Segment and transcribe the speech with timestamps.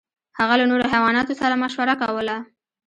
[0.39, 2.37] هغه له نورو حیواناتو سره مشوره کوله.